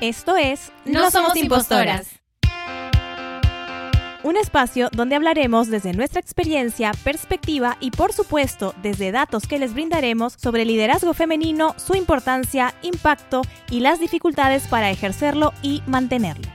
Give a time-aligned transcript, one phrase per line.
[0.00, 2.08] Esto es No somos impostoras.
[4.22, 9.74] Un espacio donde hablaremos desde nuestra experiencia, perspectiva y por supuesto desde datos que les
[9.74, 16.48] brindaremos sobre el liderazgo femenino, su importancia, impacto y las dificultades para ejercerlo y mantenerlo.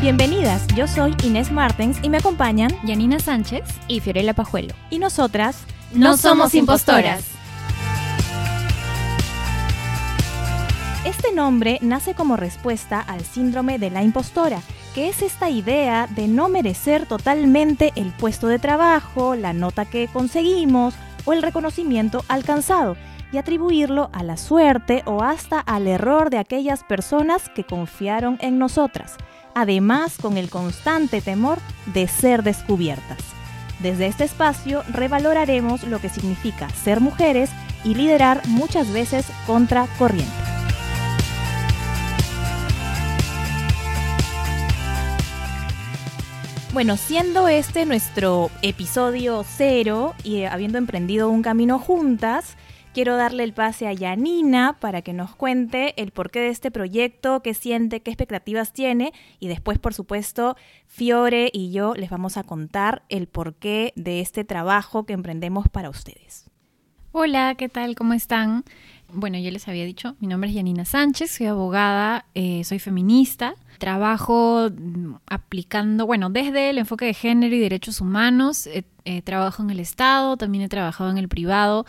[0.00, 4.74] Bienvenidas, yo soy Inés Martens y me acompañan Yanina Sánchez y Fiorella Pajuelo.
[4.88, 7.24] y nosotras No somos impostoras.
[11.04, 14.60] Este nombre nace como respuesta al síndrome de la impostora,
[14.94, 20.08] que es esta idea de no merecer totalmente el puesto de trabajo, la nota que
[20.08, 22.96] conseguimos o el reconocimiento alcanzado,
[23.32, 28.58] y atribuirlo a la suerte o hasta al error de aquellas personas que confiaron en
[28.58, 29.16] nosotras,
[29.54, 33.39] además con el constante temor de ser descubiertas.
[33.82, 37.50] Desde este espacio revaloraremos lo que significa ser mujeres
[37.82, 40.30] y liderar muchas veces contra corriente.
[46.72, 52.56] Bueno, siendo este nuestro episodio cero y habiendo emprendido un camino juntas,
[52.92, 57.40] quiero darle el pase a Yanina para que nos cuente el porqué de este proyecto,
[57.42, 62.42] qué siente, qué expectativas tiene y después, por supuesto, Fiore y yo les vamos a
[62.42, 66.50] contar el porqué de este trabajo que emprendemos para ustedes.
[67.12, 67.96] Hola, ¿qué tal?
[67.96, 68.64] ¿Cómo están?
[69.12, 73.56] Bueno, yo les había dicho, mi nombre es Yanina Sánchez, soy abogada, eh, soy feminista,
[73.78, 79.64] trabajo mm, aplicando, bueno, desde el enfoque de género y derechos humanos, eh, eh, trabajo
[79.64, 81.86] en el Estado, también he trabajado en el privado,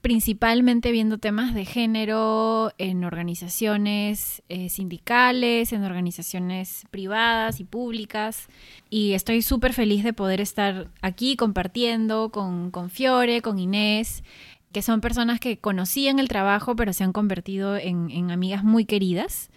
[0.00, 8.48] principalmente viendo temas de género en organizaciones eh, sindicales, en organizaciones privadas y públicas.
[8.88, 14.24] Y estoy súper feliz de poder estar aquí compartiendo con, con Fiore, con Inés,
[14.72, 18.64] que son personas que conocí en el trabajo, pero se han convertido en, en amigas
[18.64, 19.50] muy queridas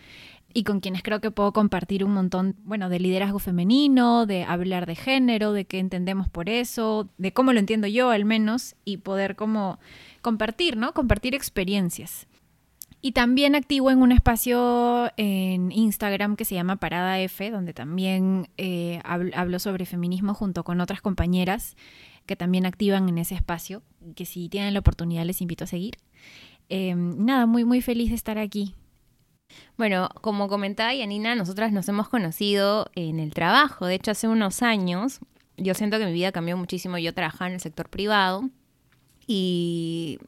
[0.53, 4.86] y con quienes creo que puedo compartir un montón, bueno, de liderazgo femenino, de hablar
[4.86, 8.97] de género, de qué entendemos por eso, de cómo lo entiendo yo al menos, y
[8.97, 9.80] poder como
[10.22, 10.94] compartir, ¿no?
[10.94, 12.28] Compartir experiencias.
[13.02, 18.47] Y también activo en un espacio en Instagram que se llama Parada F, donde también
[18.58, 21.75] eh, hablo, sobre feminismo junto con otras compañeras
[22.25, 23.81] que también activan en ese espacio,
[24.16, 25.97] que si tienen la oportunidad les invito a seguir.
[26.69, 28.74] Eh, nada, muy, muy feliz de estar aquí.
[29.78, 33.86] Bueno, como comentaba Yanina, nosotras nos hemos conocido en el trabajo.
[33.86, 35.19] De hecho, hace unos años,
[35.58, 36.97] yo siento que mi vida cambió muchísimo.
[36.97, 38.50] Yo trabajaba en el sector privado
[39.25, 40.19] y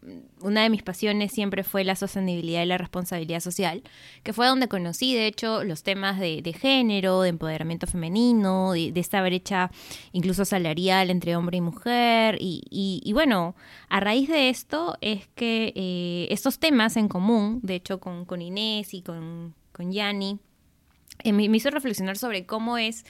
[0.41, 3.83] una de mis pasiones siempre fue la sostenibilidad y la responsabilidad social,
[4.23, 8.99] que fue donde conocí, de hecho, los temas de, género, de empoderamiento femenino, de, de,
[8.99, 9.71] esta brecha
[10.13, 12.37] incluso salarial entre hombre y mujer.
[12.39, 13.55] Y, y, y bueno,
[13.89, 18.41] a raíz de esto es que eh, estos temas en común, de hecho, con, con
[18.41, 20.39] Inés y con, con Yanni,
[21.23, 23.05] eh, me hizo reflexionar sobre cómo es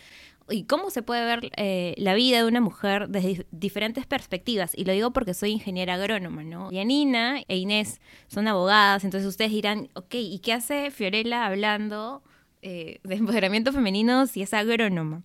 [0.49, 4.73] y cómo se puede ver eh, la vida de una mujer desde diferentes perspectivas.
[4.77, 6.71] Y lo digo porque soy ingeniera agrónoma, ¿no?
[6.71, 12.21] Yanina e Inés son abogadas, entonces ustedes dirán, ok, ¿y qué hace Fiorella hablando
[12.61, 15.23] eh, de empoderamiento femenino si es agrónoma?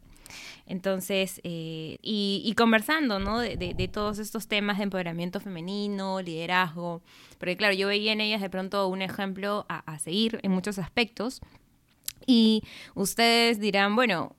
[0.67, 3.41] Entonces, eh, y, y, conversando, ¿no?
[3.41, 7.03] De, de, de, todos estos temas de empoderamiento femenino, liderazgo,
[7.39, 10.79] porque claro, yo veía en ellas de pronto un ejemplo a, a seguir en muchos
[10.79, 11.41] aspectos.
[12.25, 12.63] Y
[12.95, 14.37] ustedes dirán, bueno,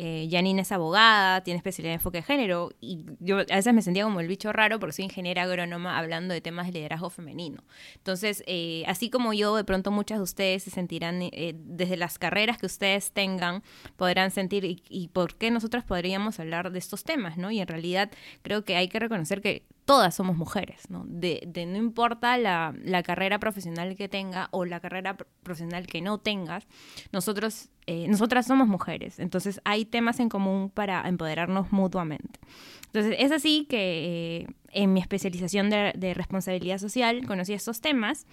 [0.00, 3.82] eh, Janine es abogada, tiene especialidad en enfoque de género, y yo a veces me
[3.82, 7.64] sentía como el bicho raro porque soy ingeniera agrónoma hablando de temas de liderazgo femenino.
[7.96, 12.18] Entonces, eh, así como yo, de pronto muchas de ustedes se sentirán, eh, desde las
[12.18, 13.64] carreras que ustedes tengan,
[13.96, 17.50] podrán sentir, y, y por qué nosotras podríamos hablar de estos temas, ¿no?
[17.50, 18.10] Y en realidad
[18.42, 21.04] creo que hay que reconocer que todas somos mujeres, ¿no?
[21.06, 26.02] De, de no importa la, la, carrera profesional que tenga o la carrera profesional que
[26.02, 26.66] no tengas,
[27.10, 32.38] nosotros, eh, nosotras somos mujeres, entonces hay temas en común para empoderarnos mutuamente.
[32.84, 38.26] Entonces es así que eh, en mi especialización de, de, responsabilidad social conocí estos temas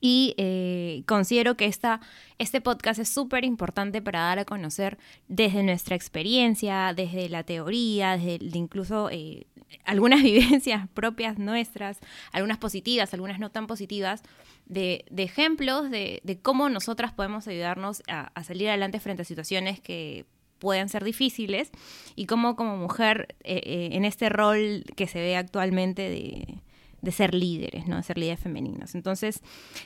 [0.00, 2.00] y eh, considero que esta,
[2.38, 4.98] este podcast es súper importante para dar a conocer
[5.28, 9.46] desde nuestra experiencia, desde la teoría, desde incluso eh,
[9.84, 11.98] algunas vivencias propias nuestras,
[12.32, 14.22] algunas positivas, algunas no tan positivas,
[14.66, 20.26] de, de ejemplos de, cómo nosotras podemos ayudarnos a, salir adelante frente a situaciones que
[20.58, 21.70] pueden ser difíciles
[22.16, 26.60] y cómo como mujer eh, en este rol que se ve actualmente de,
[27.02, 27.96] de ser líderes, ¿no?
[27.96, 28.94] De ser líderes femeninos.
[28.94, 29.40] Entonces,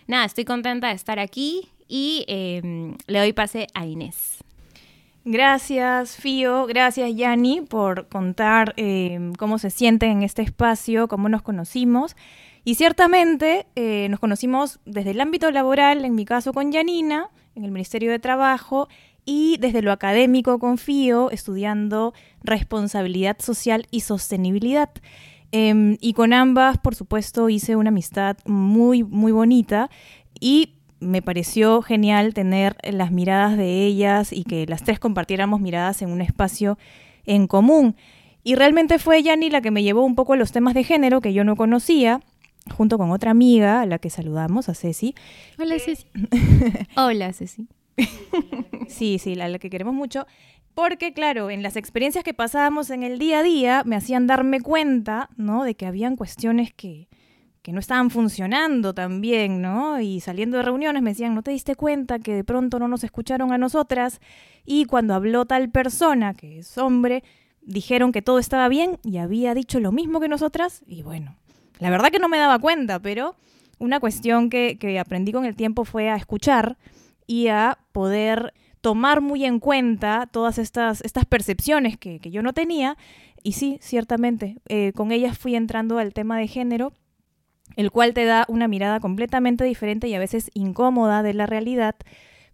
[0.06, 4.38] nada, estoy contenta de estar aquí y eh, le doy pase a Inés.
[5.24, 6.66] Gracias, Fío.
[6.66, 12.16] Gracias, Yani, por contar eh, cómo se sienten en este espacio, cómo nos conocimos.
[12.64, 17.64] Y ciertamente eh, nos conocimos desde el ámbito laboral, en mi caso con Yanina, en
[17.64, 18.88] el Ministerio de Trabajo,
[19.26, 24.90] y desde lo académico con Fío, estudiando responsabilidad social y sostenibilidad.
[25.52, 29.90] Em, y con ambas, por supuesto, hice una amistad muy, muy bonita
[30.38, 36.02] y me pareció genial tener las miradas de ellas y que las tres compartiéramos miradas
[36.02, 36.78] en un espacio
[37.24, 37.96] en común.
[38.44, 41.20] Y realmente fue Yani la que me llevó un poco a los temas de género
[41.20, 42.20] que yo no conocía,
[42.74, 45.14] junto con otra amiga, a la que saludamos, a Ceci.
[45.58, 46.06] Hola, Ceci.
[46.96, 47.66] Hola, Ceci.
[48.88, 50.26] Sí, sí, la, que queremos mucho.
[50.74, 54.60] Porque, claro, en las experiencias que pasábamos en el día a día me hacían darme
[54.60, 55.64] cuenta, ¿no?
[55.64, 57.08] De que habían cuestiones que,
[57.62, 60.00] que no estaban funcionando tan bien, ¿no?
[60.00, 63.04] Y saliendo de reuniones me decían, ¿no te diste cuenta que de pronto no nos
[63.04, 64.20] escucharon a nosotras?
[64.64, 67.24] Y cuando habló tal persona, que es hombre,
[67.62, 70.82] dijeron que todo estaba bien y había dicho lo mismo que nosotras.
[70.86, 71.36] Y bueno,
[71.78, 73.34] la verdad que no me daba cuenta, pero
[73.78, 76.78] una cuestión que, que aprendí con el tiempo fue a escuchar
[77.30, 82.52] y a poder tomar muy en cuenta todas estas, estas percepciones que, que yo no
[82.52, 82.96] tenía.
[83.44, 86.92] Y sí, ciertamente, eh, con ellas fui entrando al tema de género
[87.76, 91.94] el cual te da una mirada completamente diferente y a veces incómoda de la realidad,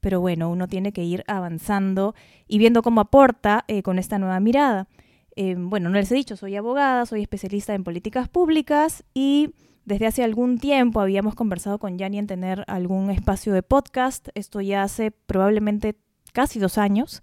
[0.02, 2.14] pero bueno, uno tiene que ir avanzando
[2.46, 4.88] y viendo cómo aporta eh, con esta nueva mirada.
[5.36, 9.54] Eh, bueno, no les he dicho, soy abogada, soy especialista en políticas públicas y
[9.86, 14.60] desde hace algún tiempo habíamos conversado con Yani en tener algún espacio de podcast, esto
[14.60, 15.96] ya hace probablemente
[16.32, 17.22] casi dos años.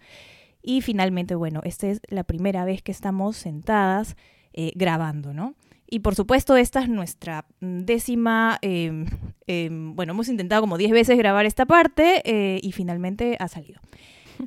[0.61, 4.15] Y finalmente, bueno, esta es la primera vez que estamos sentadas
[4.53, 5.55] eh, grabando, ¿no?
[5.93, 9.05] Y por supuesto, esta es nuestra décima, eh,
[9.45, 13.79] eh, bueno, hemos intentado como 10 veces grabar esta parte eh, y finalmente ha salido.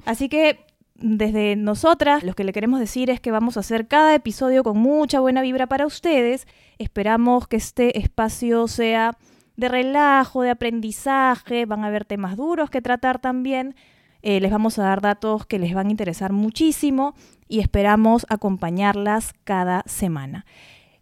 [0.07, 0.59] Así que
[0.99, 4.79] desde nosotras, lo que le queremos decir es que vamos a hacer cada episodio con
[4.79, 6.47] mucha buena vibra para ustedes.
[6.79, 9.17] Esperamos que este espacio sea
[9.57, 13.75] de relajo, de aprendizaje, van a haber temas duros que tratar también.
[14.23, 17.15] les vamos a dar datos que les van a interesar muchísimo
[17.49, 20.45] y esperamos acompañarlas cada semana.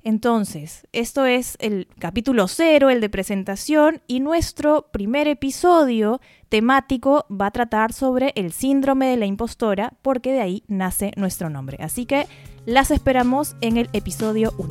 [0.06, 6.21] Entonces, esto es el capítulo cero, el de presentación, y nuestro primer episodio
[6.51, 11.49] temático va a tratar sobre el síndrome de la impostora, porque de ahí nace nuestro
[11.49, 11.79] nombre.
[11.81, 12.27] Así que
[12.67, 14.69] las esperamos en el episodio 1.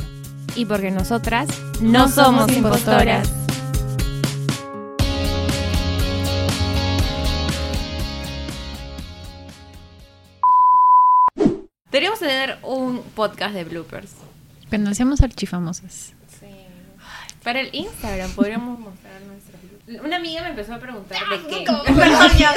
[0.56, 1.47] Y porque nosotras
[1.81, 3.27] no, somos impostoras.
[11.89, 14.13] Deberíamos tener un podcast de bloopers.
[14.73, 16.13] Hacemos archifamosas.
[16.39, 16.47] Sí.
[17.43, 19.61] Para el Instagram podríamos mostrar nuestros.
[20.03, 21.63] Una amiga me empezó a preguntar de qué.
[21.85, 22.53] Perdón, ya.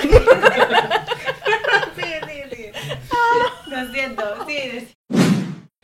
[1.95, 2.73] sigue, sigue, sigue.
[3.67, 4.89] Lo siento, sigue.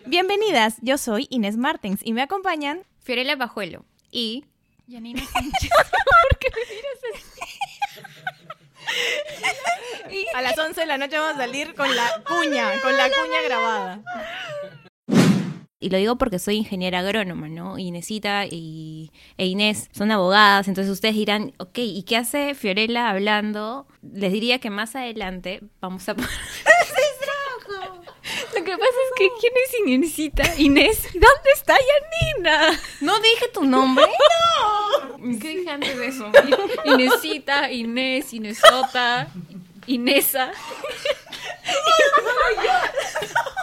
[0.07, 4.47] Bienvenidas, yo soy Inés Martens y me acompañan Fiorella Pajuelo y
[4.87, 5.71] Yanina Sánchez.
[5.71, 7.25] ¿Por qué me miras así?
[10.35, 13.43] A las 11 de la noche vamos a salir con la cuña, con la cuña
[13.45, 14.01] grabada.
[15.83, 17.79] Y lo digo porque soy ingeniera agrónoma, ¿no?
[17.79, 23.87] Inesita y, e Inés son abogadas, entonces ustedes dirán, ok, ¿y qué hace Fiorella hablando?
[24.03, 26.15] Les diría que más adelante vamos a...
[28.55, 30.57] Lo que pasa es que ¿quién es Inesita?
[30.59, 31.03] Inés.
[31.13, 32.79] ¿Dónde está Yanina?
[33.01, 34.05] ¿No dije tu nombre?
[35.41, 36.31] ¿Qué dije antes de eso?
[36.85, 39.29] Inesita, Inés, Inesota,
[39.87, 40.53] Inesa.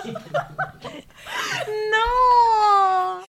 [0.04, 0.59] ¡No!
[1.92, 3.29] Não!